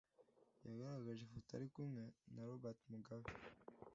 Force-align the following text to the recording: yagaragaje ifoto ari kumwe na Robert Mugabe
yagaragaje 0.65 1.21
ifoto 1.23 1.51
ari 1.57 1.67
kumwe 1.73 2.01
na 2.33 2.41
Robert 2.49 2.79
Mugabe 2.91 3.25